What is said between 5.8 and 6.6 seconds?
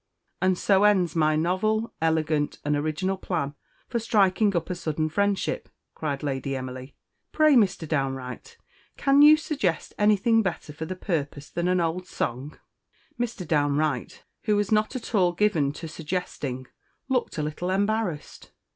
cried Lady